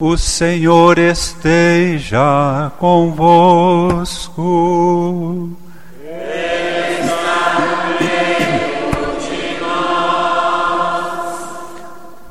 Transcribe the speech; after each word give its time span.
O 0.00 0.16
Senhor 0.16 0.98
esteja 0.98 2.72
convosco. 2.78 4.40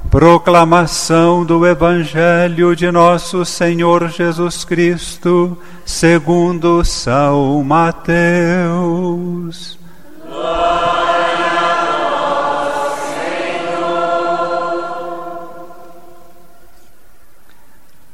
Proclamação 0.10 1.46
do 1.46 1.64
Evangelho 1.68 2.76
de 2.76 2.92
Nosso 2.92 3.46
Senhor 3.46 4.10
Jesus 4.10 4.66
Cristo, 4.66 5.56
segundo 5.86 6.84
São 6.84 7.64
Mateus. 7.64 8.60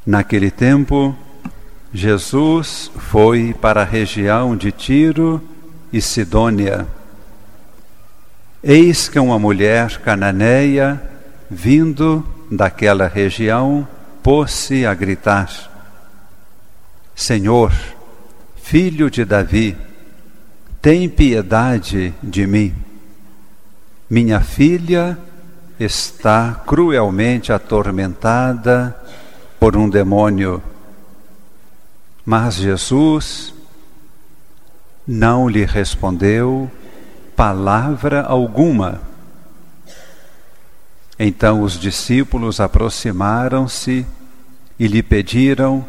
Naquele 0.06 0.52
tempo, 0.52 1.16
Jesus 1.92 2.92
foi 2.96 3.52
para 3.60 3.82
a 3.82 3.84
região 3.84 4.56
de 4.56 4.70
Tiro 4.70 5.42
e 5.92 6.00
Sidônia. 6.00 6.86
Eis 8.62 9.08
que 9.08 9.18
uma 9.18 9.36
mulher 9.36 10.00
cananeia, 10.02 11.02
vindo 11.50 12.24
daquela 12.48 13.08
região, 13.08 13.86
pôs-se 14.22 14.86
a 14.86 14.94
gritar: 14.94 15.50
Senhor, 17.12 17.72
filho 18.62 19.10
de 19.10 19.24
Davi, 19.24 19.76
tem 20.80 21.08
piedade 21.08 22.14
de 22.22 22.46
mim. 22.46 22.72
Minha 24.08 24.40
filha 24.40 25.18
está 25.80 26.62
cruelmente 26.64 27.52
atormentada 27.52 28.94
por 29.58 29.76
um 29.76 29.88
demônio. 29.88 30.62
Mas 32.24 32.54
Jesus 32.56 33.54
não 35.06 35.48
lhe 35.48 35.64
respondeu 35.64 36.70
palavra 37.36 38.22
alguma. 38.22 39.00
Então 41.18 41.62
os 41.62 41.78
discípulos 41.78 42.60
aproximaram-se 42.60 44.06
e 44.78 44.86
lhe 44.86 45.02
pediram: 45.02 45.86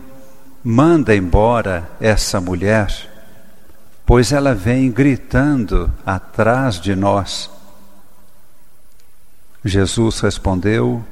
manda 0.64 1.16
embora 1.16 1.90
essa 2.00 2.40
mulher, 2.40 3.10
pois 4.06 4.32
ela 4.32 4.54
vem 4.54 4.92
gritando 4.92 5.92
atrás 6.06 6.80
de 6.80 6.96
nós. 6.96 7.50
Jesus 9.64 10.20
respondeu: 10.20 11.04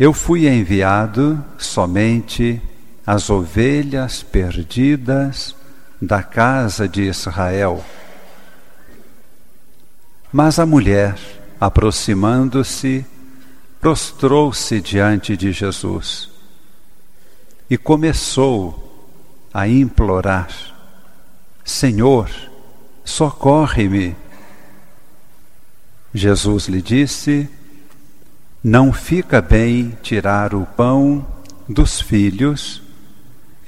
eu 0.00 0.14
fui 0.14 0.48
enviado 0.48 1.44
somente 1.58 2.58
às 3.06 3.28
ovelhas 3.28 4.22
perdidas 4.22 5.54
da 6.00 6.22
casa 6.22 6.88
de 6.88 7.02
Israel. 7.02 7.84
Mas 10.32 10.58
a 10.58 10.64
mulher, 10.64 11.18
aproximando-se, 11.60 13.04
prostrou-se 13.78 14.80
diante 14.80 15.36
de 15.36 15.52
Jesus 15.52 16.30
e 17.68 17.76
começou 17.76 19.12
a 19.52 19.68
implorar: 19.68 20.48
Senhor, 21.62 22.30
socorre-me. 23.04 24.16
Jesus 26.14 26.68
lhe 26.68 26.80
disse: 26.80 27.50
não 28.62 28.92
fica 28.92 29.40
bem 29.40 29.96
tirar 30.02 30.54
o 30.54 30.66
pão 30.66 31.26
dos 31.66 32.00
filhos 32.00 32.82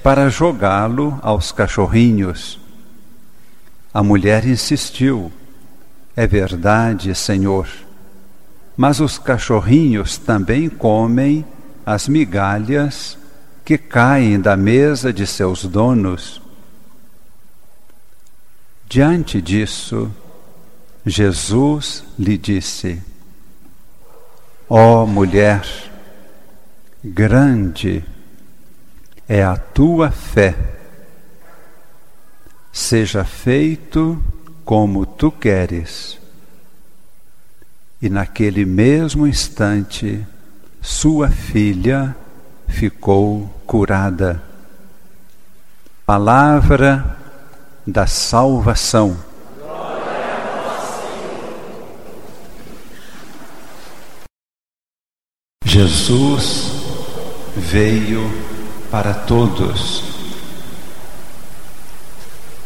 para 0.02 0.28
jogá-lo 0.28 1.18
aos 1.22 1.50
cachorrinhos. 1.50 2.58
A 3.92 4.02
mulher 4.02 4.44
insistiu: 4.46 5.32
É 6.14 6.26
verdade, 6.26 7.14
Senhor, 7.14 7.68
mas 8.76 9.00
os 9.00 9.18
cachorrinhos 9.18 10.18
também 10.18 10.68
comem 10.68 11.44
as 11.86 12.06
migalhas 12.06 13.16
que 13.64 13.78
caem 13.78 14.38
da 14.40 14.56
mesa 14.56 15.12
de 15.12 15.26
seus 15.26 15.64
donos. 15.64 16.42
Diante 18.86 19.40
disso, 19.40 20.12
Jesus 21.06 22.04
lhe 22.18 22.36
disse: 22.36 23.11
Ó 24.74 25.02
oh, 25.02 25.06
mulher, 25.06 25.62
grande 27.04 28.02
é 29.28 29.44
a 29.44 29.54
tua 29.54 30.10
fé. 30.10 30.56
Seja 32.72 33.22
feito 33.22 34.18
como 34.64 35.04
tu 35.04 35.30
queres. 35.30 36.18
E 38.00 38.08
naquele 38.08 38.64
mesmo 38.64 39.26
instante, 39.26 40.26
sua 40.80 41.28
filha 41.28 42.16
ficou 42.66 43.54
curada. 43.66 44.42
Palavra 46.06 47.18
da 47.86 48.06
salvação. 48.06 49.31
Jesus 55.72 56.70
veio 57.56 58.30
para 58.90 59.14
todos. 59.14 60.04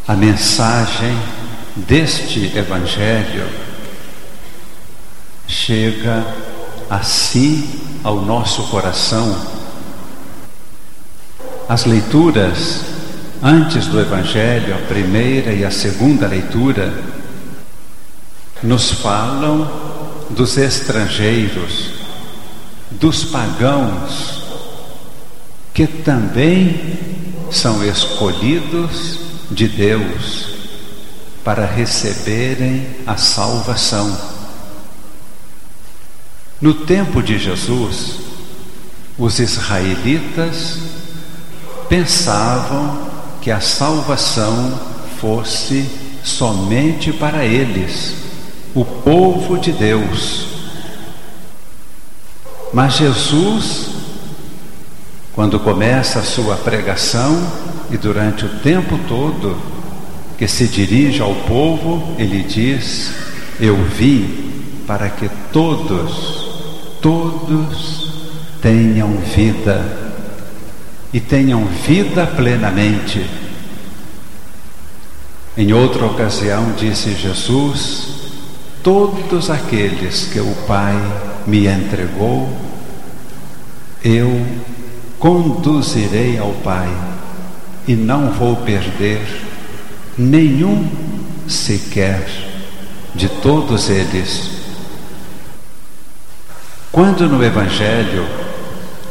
A 0.09 0.17
mensagem 0.17 1.17
deste 1.77 2.47
Evangelho 2.59 3.49
chega 5.47 6.27
assim 6.91 7.81
ao 8.03 8.23
nosso 8.23 8.65
coração. 8.65 9.41
As 11.69 11.85
leituras 11.85 12.81
antes 13.41 13.87
do 13.87 14.01
Evangelho, 14.01 14.75
a 14.75 14.89
primeira 14.89 15.53
e 15.53 15.65
a 15.65 15.71
segunda 15.71 16.27
leitura, 16.27 16.93
nos 18.65 18.91
falam 18.91 19.71
dos 20.31 20.59
estrangeiros, 20.59 21.96
dos 22.91 23.25
pagãos, 23.25 24.43
que 25.75 25.87
também 25.87 26.99
são 27.51 27.85
escolhidos 27.85 29.19
de 29.51 29.69
Deus 29.69 30.49
para 31.45 31.65
receberem 31.65 32.87
a 33.07 33.17
salvação. 33.17 34.17
No 36.61 36.75
tempo 36.75 37.23
de 37.23 37.39
Jesus, 37.39 38.17
os 39.19 39.39
israelitas 39.39 40.79
pensavam 41.89 43.07
que 43.41 43.51
a 43.51 43.61
salvação 43.61 44.79
fosse 45.21 45.89
somente 46.25 47.13
para 47.13 47.45
eles, 47.45 48.15
o 48.75 48.85
povo 48.85 49.59
de 49.59 49.73
Deus. 49.73 50.46
Mas 52.77 52.97
Jesus, 52.97 53.89
quando 55.35 55.59
começa 55.59 56.19
a 56.19 56.23
sua 56.23 56.57
pregação 56.57 57.43
e 57.91 57.97
durante 57.97 58.45
o 58.45 58.51
tempo 58.59 58.99
todo 59.09 59.57
que 60.37 60.47
se 60.47 60.69
dirige 60.69 61.23
ao 61.23 61.35
povo, 61.35 62.15
ele 62.19 62.43
diz: 62.43 63.13
Eu 63.59 63.83
vim 63.83 64.83
para 64.87 65.09
que 65.09 65.27
todos, 65.51 66.51
todos 67.01 68.13
tenham 68.61 69.09
vida 69.35 69.83
e 71.15 71.19
tenham 71.19 71.65
vida 71.65 72.27
plenamente. 72.27 73.25
Em 75.57 75.73
outra 75.73 76.05
ocasião, 76.05 76.75
disse 76.79 77.15
Jesus: 77.15 78.09
Todos 78.83 79.49
aqueles 79.49 80.29
que 80.31 80.41
o 80.41 80.55
Pai 80.67 80.95
me 81.47 81.67
entregou, 81.69 82.66
eu 84.05 84.47
conduzirei 85.19 86.39
ao 86.39 86.53
Pai 86.53 86.89
e 87.87 87.95
não 87.95 88.31
vou 88.31 88.57
perder 88.57 89.21
nenhum 90.19 90.89
sequer 91.49 92.27
de 93.15 93.29
todos 93.29 93.89
eles. 93.89 94.51
Quando 96.91 97.29
no 97.29 97.45
Evangelho 97.45 98.27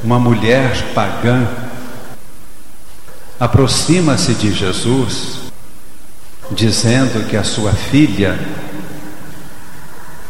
uma 0.03 0.19
mulher 0.19 0.93
pagã 0.93 1.47
aproxima-se 3.39 4.33
de 4.33 4.53
Jesus, 4.53 5.51
dizendo 6.51 7.27
que 7.27 7.35
a 7.35 7.43
sua 7.43 7.71
filha 7.73 8.39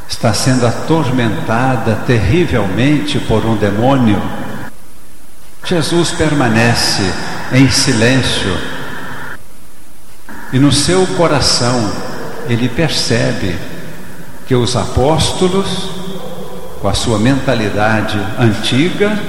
está 0.08 0.34
sendo 0.34 0.66
atormentada 0.66 1.96
terrivelmente 2.08 3.20
por 3.20 3.46
um 3.46 3.56
demônio, 3.56 4.22
Jesus 5.66 6.12
permanece 6.12 7.02
em 7.52 7.68
silêncio 7.72 8.56
e 10.54 10.60
no 10.60 10.72
seu 10.72 11.08
coração 11.18 11.92
ele 12.48 12.70
percebe 12.70 13.58
que 14.48 14.54
os 14.54 14.76
apóstolos, 14.76 15.90
com 16.80 16.88
a 16.88 16.94
sua 16.94 17.18
mentalidade 17.18 18.20
antiga, 18.38 19.20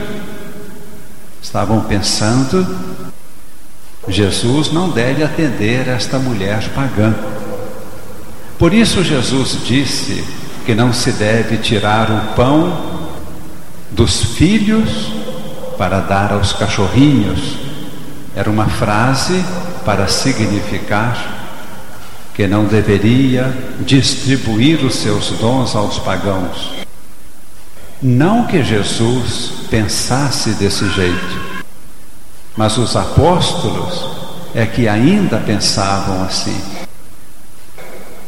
estavam 1.43 1.81
pensando: 1.81 2.67
Jesus 4.07 4.71
não 4.71 4.91
deve 4.91 5.25
atender 5.25 5.89
esta 5.89 6.19
mulher 6.19 6.69
pagã. 6.75 7.15
Por 8.59 8.75
isso, 8.75 9.03
Jesus 9.03 9.59
disse 9.65 10.23
que 10.67 10.75
não 10.75 10.93
se 10.93 11.13
deve 11.13 11.57
tirar 11.57 12.11
o 12.11 12.35
pão 12.35 13.07
dos 13.91 14.23
filhos 14.23 15.16
para 15.77 16.01
dar 16.01 16.33
aos 16.33 16.53
cachorrinhos. 16.53 17.57
Era 18.35 18.51
uma 18.51 18.67
frase 18.67 19.45
para 19.85 20.09
significar 20.09 21.37
que 22.35 22.47
não 22.47 22.65
deveria 22.67 23.53
distribuir 23.81 24.85
os 24.85 24.97
seus 24.97 25.31
dons 25.39 25.75
aos 25.75 25.99
pagãos. 25.99 26.73
Não 28.03 28.47
que 28.47 28.63
Jesus 28.63 29.53
pensasse 29.71 30.51
desse 30.51 30.87
jeito, 30.91 31.41
mas 32.55 32.77
os 32.77 32.95
apóstolos 32.95 34.05
é 34.55 34.67
que 34.67 34.87
ainda 34.87 35.39
pensavam 35.39 36.23
assim. 36.25 36.61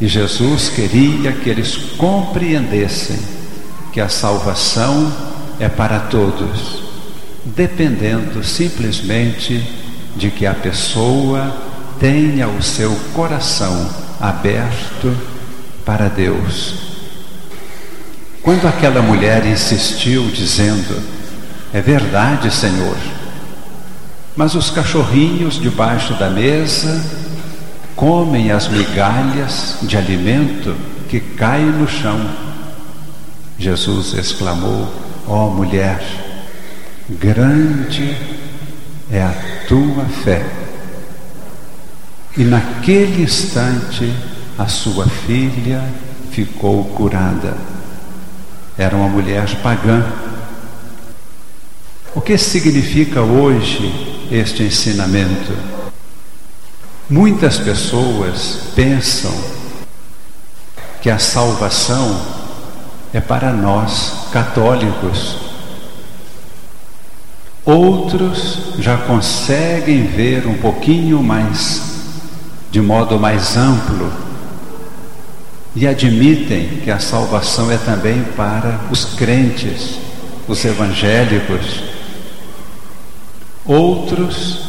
E 0.00 0.06
Jesus 0.06 0.68
queria 0.68 1.32
que 1.32 1.50
eles 1.50 1.76
compreendessem 1.98 3.18
que 3.92 4.00
a 4.00 4.08
salvação 4.08 5.12
é 5.58 5.68
para 5.68 6.00
todos, 6.00 6.77
dependendo 7.54 8.44
simplesmente 8.44 9.62
de 10.16 10.30
que 10.30 10.46
a 10.46 10.54
pessoa 10.54 11.54
tenha 11.98 12.48
o 12.48 12.62
seu 12.62 12.94
coração 13.14 13.88
aberto 14.20 15.16
para 15.84 16.08
Deus. 16.08 16.74
Quando 18.42 18.66
aquela 18.66 19.02
mulher 19.02 19.46
insistiu, 19.46 20.28
dizendo: 20.30 21.02
É 21.72 21.80
verdade, 21.80 22.50
Senhor, 22.50 22.96
mas 24.36 24.54
os 24.54 24.70
cachorrinhos 24.70 25.60
debaixo 25.60 26.14
da 26.14 26.30
mesa 26.30 27.04
comem 27.96 28.50
as 28.52 28.68
migalhas 28.68 29.78
de 29.82 29.96
alimento 29.96 30.74
que 31.08 31.20
caem 31.20 31.66
no 31.66 31.88
chão. 31.88 32.20
Jesus 33.58 34.14
exclamou: 34.14 34.92
Ó 35.26 35.46
oh, 35.46 35.50
mulher, 35.50 36.00
grande 37.08 38.16
é 39.10 39.22
a 39.22 39.34
tua 39.66 40.04
fé 40.04 40.44
e 42.36 42.44
naquele 42.44 43.22
instante 43.22 44.12
a 44.58 44.68
sua 44.68 45.06
filha 45.06 45.82
ficou 46.30 46.84
curada. 46.84 47.56
Era 48.76 48.94
uma 48.94 49.08
mulher 49.08 49.44
pagã. 49.62 50.04
O 52.14 52.20
que 52.20 52.36
significa 52.38 53.22
hoje 53.22 54.28
este 54.30 54.62
ensinamento? 54.62 55.52
Muitas 57.10 57.58
pessoas 57.58 58.60
pensam 58.76 59.32
que 61.00 61.10
a 61.10 61.18
salvação 61.18 62.20
é 63.12 63.20
para 63.20 63.52
nós 63.52 64.28
católicos. 64.30 65.47
Outros 67.68 68.58
já 68.78 68.96
conseguem 68.96 70.04
ver 70.04 70.46
um 70.46 70.54
pouquinho 70.54 71.22
mais 71.22 71.82
de 72.70 72.80
modo 72.80 73.20
mais 73.20 73.58
amplo 73.58 74.10
e 75.76 75.86
admitem 75.86 76.80
que 76.82 76.90
a 76.90 76.98
salvação 76.98 77.70
é 77.70 77.76
também 77.76 78.24
para 78.34 78.80
os 78.90 79.04
crentes, 79.04 79.98
os 80.48 80.64
evangélicos. 80.64 81.82
Outros, 83.66 84.60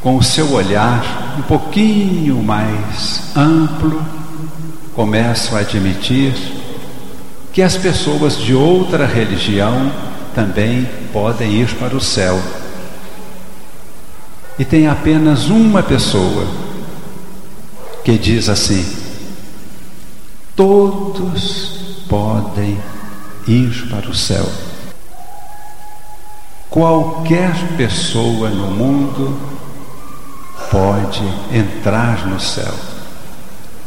com 0.00 0.16
o 0.16 0.22
seu 0.22 0.52
olhar 0.52 1.34
um 1.36 1.42
pouquinho 1.42 2.40
mais 2.40 3.22
amplo, 3.34 4.00
começam 4.94 5.58
a 5.58 5.62
admitir 5.62 6.32
que 7.52 7.60
as 7.60 7.76
pessoas 7.76 8.38
de 8.38 8.54
outra 8.54 9.04
religião 9.04 9.90
também 10.34 10.88
podem 11.12 11.52
ir 11.52 11.74
para 11.76 11.96
o 11.96 12.00
céu. 12.00 12.40
E 14.58 14.64
tem 14.64 14.86
apenas 14.86 15.48
uma 15.48 15.82
pessoa 15.82 16.46
que 18.04 18.18
diz 18.18 18.48
assim: 18.48 18.84
todos 20.54 22.04
podem 22.08 22.78
ir 23.46 23.88
para 23.88 24.10
o 24.10 24.14
céu. 24.14 24.46
Qualquer 26.68 27.52
pessoa 27.76 28.48
no 28.50 28.70
mundo 28.70 29.38
pode 30.70 31.22
entrar 31.52 32.26
no 32.26 32.38
céu. 32.38 32.72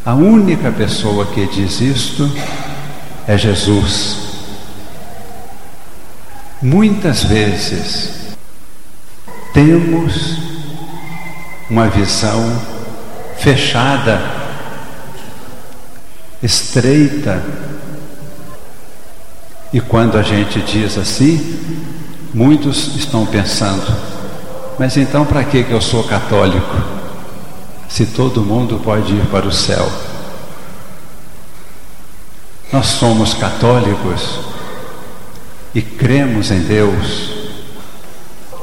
A 0.05 0.13
única 0.15 0.69
pessoa 0.71 1.25
que 1.27 1.47
diz 1.47 1.79
isto 1.79 2.29
é 3.25 3.37
Jesus. 3.37 4.32
Muitas 6.63 7.25
vezes 7.25 8.09
temos 9.53 10.37
uma 11.69 11.89
visão 11.89 12.57
fechada, 13.37 14.21
estreita. 16.41 17.43
E 19.73 19.81
quando 19.81 20.17
a 20.17 20.21
gente 20.21 20.61
diz 20.61 20.97
assim, 20.97 21.59
muitos 22.33 22.95
estão 22.95 23.25
pensando: 23.25 23.93
mas 24.79 24.95
então 24.95 25.25
para 25.25 25.43
que 25.43 25.65
eu 25.69 25.81
sou 25.81 26.05
católico? 26.05 26.77
Se 27.89 28.05
todo 28.05 28.41
mundo 28.41 28.79
pode 28.81 29.11
ir 29.11 29.25
para 29.25 29.45
o 29.45 29.51
céu. 29.51 29.91
Nós 32.71 32.85
somos 32.85 33.33
católicos 33.33 34.52
e 35.73 35.81
cremos 35.81 36.51
em 36.51 36.59
Deus, 36.61 37.31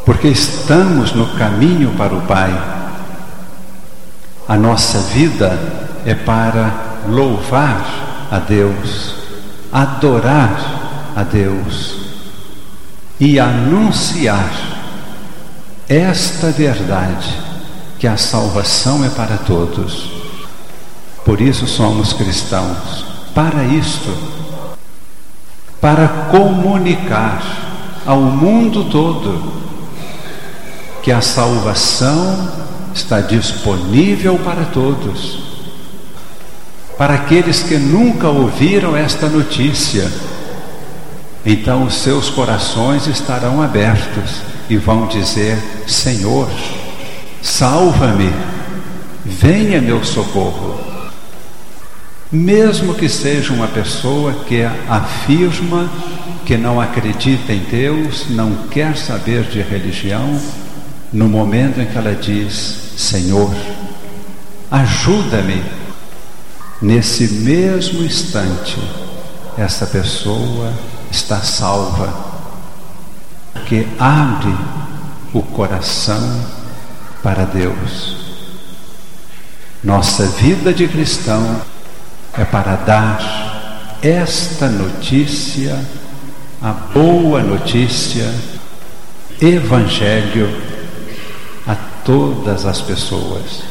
porque 0.05 0.29
estamos 0.29 1.13
no 1.13 1.27
caminho 1.37 1.91
para 1.97 2.15
o 2.15 2.23
Pai. 2.23 2.53
A 4.47 4.57
nossa 4.57 4.99
vida 4.99 5.59
é 6.05 6.15
para 6.15 7.03
louvar 7.09 8.29
a 8.31 8.39
Deus, 8.39 9.15
adorar 9.73 11.13
a 11.17 11.23
Deus 11.23 11.97
e 13.19 13.39
anunciar 13.39 14.51
esta 15.89 16.51
verdade, 16.53 17.37
que 17.99 18.07
a 18.07 18.17
salvação 18.17 19.05
é 19.05 19.09
para 19.11 19.37
todos. 19.37 20.11
Por 21.25 21.41
isso 21.41 21.67
somos 21.67 22.13
cristãos, 22.13 23.05
para 23.35 23.65
isto, 23.65 24.11
para 25.81 26.09
comunicar 26.31 27.43
ao 28.05 28.21
mundo 28.21 28.85
todo 28.85 29.61
que 31.03 31.11
a 31.11 31.21
salvação 31.21 32.51
está 32.95 33.21
disponível 33.21 34.39
para 34.39 34.65
todos. 34.65 35.51
Para 36.99 37.15
aqueles 37.15 37.63
que 37.63 37.79
nunca 37.79 38.29
ouviram 38.29 38.95
esta 38.95 39.27
notícia, 39.27 40.11
então 41.47 41.85
os 41.85 41.95
seus 41.95 42.29
corações 42.29 43.07
estarão 43.07 43.63
abertos 43.63 44.43
e 44.69 44.77
vão 44.77 45.07
dizer: 45.07 45.57
Senhor, 45.87 46.49
salva-me, 47.41 48.31
venha 49.25 49.81
meu 49.81 50.05
socorro. 50.05 50.90
Mesmo 52.33 52.95
que 52.95 53.09
seja 53.09 53.53
uma 53.53 53.67
pessoa 53.67 54.33
que 54.47 54.63
afirma 54.89 55.91
que 56.47 56.57
não 56.57 56.81
acredita 56.81 57.53
em 57.53 57.59
Deus, 57.61 58.27
não 58.31 58.69
quer 58.69 58.97
saber 58.97 59.45
de 59.45 59.61
religião, 59.63 60.41
no 61.13 61.29
momento 61.29 61.81
em 61.81 61.87
que 61.87 61.99
ela 61.99 62.15
diz: 62.15 62.93
Senhor, 62.97 63.53
ajuda-me, 64.71 65.61
nesse 66.81 67.29
mesmo 67.29 68.05
instante, 68.05 68.79
essa 69.59 69.87
pessoa 69.87 70.73
está 71.11 71.41
salva, 71.41 72.15
que 73.67 73.89
abre 73.99 74.55
o 75.33 75.43
coração 75.43 76.45
para 77.25 77.45
Deus. 77.45 78.17
Nossa 79.83 80.27
vida 80.27 80.73
de 80.73 80.87
cristão 80.87 81.61
é 82.41 82.45
para 82.47 82.75
dar 82.75 83.99
esta 84.01 84.67
notícia, 84.67 85.79
a 86.63 86.73
boa 86.73 87.43
notícia 87.43 88.33
evangelho 89.39 90.49
a 91.67 91.77
todas 92.03 92.65
as 92.65 92.81
pessoas. 92.81 93.63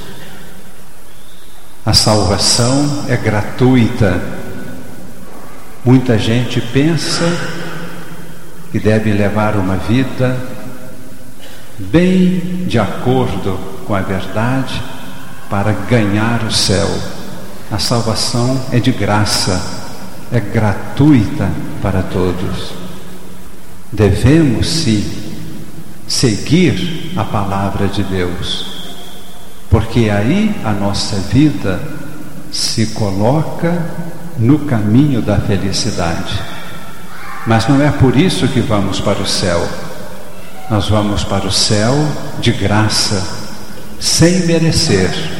A 1.83 1.93
salvação 1.93 3.05
é 3.09 3.17
gratuita. 3.17 4.21
Muita 5.83 6.19
gente 6.19 6.61
pensa 6.61 7.25
que 8.71 8.79
deve 8.79 9.11
levar 9.11 9.55
uma 9.55 9.77
vida 9.77 10.38
bem 11.79 12.65
de 12.67 12.77
acordo 12.77 13.57
com 13.88 13.95
a 13.95 14.01
verdade 14.01 14.79
para 15.49 15.71
ganhar 15.71 16.43
o 16.43 16.51
céu. 16.51 17.18
A 17.71 17.77
salvação 17.77 18.59
é 18.71 18.79
de 18.79 18.91
graça, 18.91 19.61
é 20.31 20.39
gratuita 20.39 21.49
para 21.81 22.01
todos. 22.01 22.73
Devemos 23.91 24.67
sim 24.67 25.03
seguir 26.07 27.13
a 27.15 27.23
palavra 27.23 27.88
de 27.88 28.03
Deus, 28.03 28.65
porque 29.69 30.09
aí 30.09 30.55
a 30.65 30.71
nossa 30.71 31.17
vida 31.17 31.79
se 32.51 32.88
coloca 32.88 33.85
no 34.39 34.59
caminho 34.59 35.21
da 35.21 35.38
felicidade. 35.38 36.41
Mas 37.45 37.67
não 37.67 37.81
é 37.81 37.91
por 37.91 38.15
isso 38.17 38.47
que 38.47 38.61
vamos 38.61 38.99
para 38.99 39.21
o 39.21 39.27
céu. 39.27 39.67
Nós 40.69 40.89
vamos 40.89 41.23
para 41.23 41.45
o 41.47 41.51
céu 41.51 41.93
de 42.39 42.51
graça, 42.51 43.25
sem 43.99 44.45
merecer. 44.45 45.38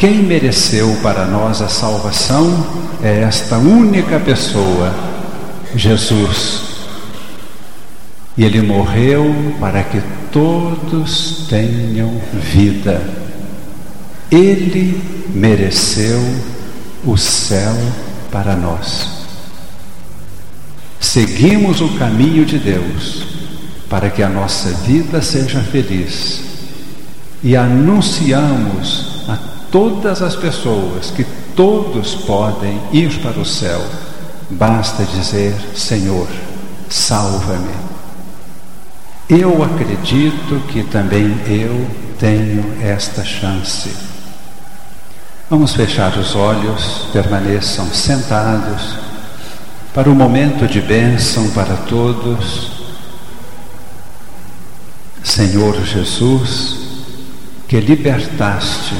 Quem 0.00 0.22
mereceu 0.22 0.96
para 1.02 1.26
nós 1.26 1.60
a 1.60 1.68
salvação 1.68 2.66
é 3.02 3.20
esta 3.20 3.58
única 3.58 4.18
pessoa, 4.18 4.94
Jesus. 5.76 6.62
E 8.34 8.42
ele 8.42 8.62
morreu 8.62 9.54
para 9.60 9.82
que 9.84 10.00
todos 10.32 11.46
tenham 11.50 12.18
vida. 12.32 12.98
Ele 14.30 14.98
mereceu 15.34 16.18
o 17.04 17.18
céu 17.18 17.76
para 18.32 18.56
nós. 18.56 19.06
Seguimos 20.98 21.82
o 21.82 21.98
caminho 21.98 22.46
de 22.46 22.58
Deus 22.58 23.26
para 23.90 24.08
que 24.08 24.22
a 24.22 24.30
nossa 24.30 24.70
vida 24.70 25.20
seja 25.20 25.60
feliz 25.60 26.40
e 27.42 27.54
anunciamos 27.54 29.09
todas 29.70 30.22
as 30.22 30.36
pessoas 30.36 31.10
que 31.10 31.24
todos 31.54 32.14
podem 32.14 32.80
ir 32.92 33.20
para 33.20 33.38
o 33.38 33.44
céu. 33.44 33.80
Basta 34.50 35.04
dizer: 35.04 35.54
Senhor, 35.74 36.26
salva-me. 36.88 37.90
Eu 39.28 39.62
acredito 39.62 40.60
que 40.68 40.82
também 40.82 41.38
eu 41.46 41.88
tenho 42.18 42.82
esta 42.82 43.24
chance. 43.24 43.90
Vamos 45.48 45.74
fechar 45.74 46.16
os 46.18 46.34
olhos, 46.34 47.06
permaneçam 47.12 47.86
sentados 47.86 48.96
para 49.94 50.08
o 50.08 50.12
um 50.12 50.16
momento 50.16 50.66
de 50.66 50.80
bênção 50.80 51.50
para 51.50 51.76
todos. 51.76 52.72
Senhor 55.22 55.84
Jesus, 55.84 56.78
que 57.68 57.78
libertaste 57.78 58.94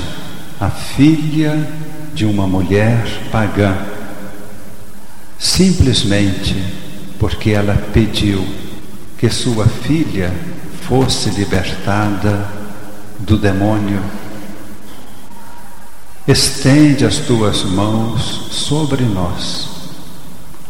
a 0.61 0.69
filha 0.69 1.67
de 2.15 2.27
uma 2.27 2.47
mulher 2.47 3.03
pagã, 3.33 3.77
simplesmente 5.39 6.55
porque 7.19 7.51
ela 7.51 7.75
pediu 7.93 8.47
que 9.19 9.31
sua 9.31 9.67
filha 9.67 10.33
fosse 10.83 11.31
libertada 11.31 12.47
do 13.19 13.37
demônio. 13.39 14.03
Estende 16.29 17.05
as 17.05 17.17
tuas 17.19 17.65
mãos 17.65 18.49
sobre 18.51 19.05
nós, 19.05 19.69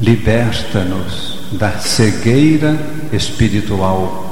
liberta-nos 0.00 1.38
da 1.52 1.78
cegueira 1.78 2.78
espiritual 3.12 4.30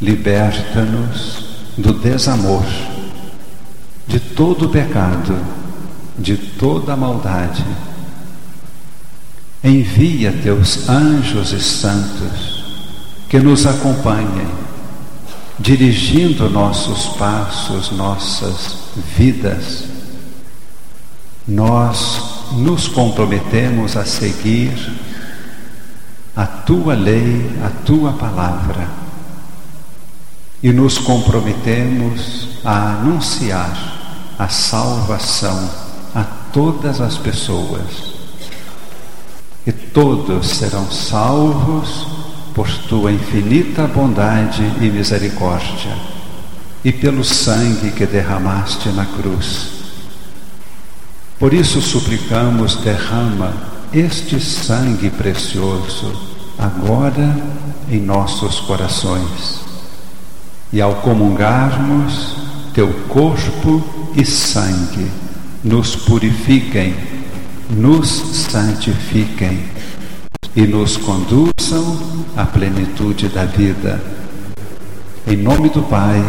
Liberta-nos 0.00 1.44
do 1.76 1.92
desamor, 1.92 2.64
de 4.08 4.18
todo 4.18 4.66
o 4.66 4.68
pecado, 4.70 5.36
de 6.18 6.36
toda 6.36 6.94
a 6.94 6.96
maldade. 6.96 7.64
Envia 9.62 10.32
teus 10.32 10.88
anjos 10.88 11.52
e 11.52 11.60
santos 11.60 12.64
que 13.28 13.38
nos 13.38 13.66
acompanhem, 13.66 14.48
dirigindo 15.58 16.48
nossos 16.48 17.16
passos, 17.18 17.90
nossas 17.90 18.76
vidas. 19.16 19.84
Nós 21.46 22.52
nos 22.52 22.88
comprometemos 22.88 23.94
a 23.96 24.06
seguir 24.06 24.72
a 26.34 26.46
tua 26.46 26.94
lei, 26.94 27.50
a 27.62 27.68
tua 27.84 28.12
palavra 28.14 28.88
e 30.62 30.72
nos 30.72 30.98
comprometemos 30.98 32.48
a 32.64 32.92
anunciar 32.94 33.97
a 34.38 34.48
salvação 34.48 35.68
a 36.14 36.22
todas 36.52 37.00
as 37.00 37.18
pessoas. 37.18 38.18
E 39.66 39.72
todos 39.72 40.48
serão 40.48 40.90
salvos 40.90 42.06
por 42.54 42.68
tua 42.88 43.12
infinita 43.12 43.86
bondade 43.86 44.62
e 44.80 44.90
misericórdia 44.90 45.96
e 46.84 46.92
pelo 46.92 47.24
sangue 47.24 47.90
que 47.90 48.06
derramaste 48.06 48.88
na 48.90 49.04
cruz. 49.04 49.70
Por 51.38 51.52
isso 51.52 51.80
suplicamos, 51.80 52.76
derrama 52.76 53.52
este 53.92 54.40
sangue 54.40 55.10
precioso 55.10 56.12
agora 56.58 57.36
em 57.90 58.00
nossos 58.00 58.60
corações 58.60 59.60
e 60.72 60.80
ao 60.80 60.96
comungarmos, 60.96 62.36
teu 62.74 62.92
corpo 63.08 63.97
e 64.18 64.24
sangue 64.24 65.08
nos 65.62 65.94
purifiquem, 65.94 66.94
nos 67.70 68.08
santifiquem 68.08 69.62
e 70.56 70.62
nos 70.62 70.96
conduzam 70.96 72.26
à 72.36 72.44
plenitude 72.44 73.28
da 73.28 73.44
vida. 73.44 74.02
Em 75.26 75.36
nome 75.36 75.68
do 75.68 75.82
Pai 75.82 76.20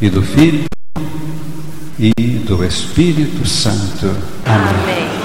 e 0.00 0.10
do 0.10 0.22
Filho 0.22 0.66
e 1.98 2.12
do 2.46 2.62
Espírito 2.62 3.48
Santo. 3.48 4.14
Amém. 4.44 5.06
Amém. 5.06 5.15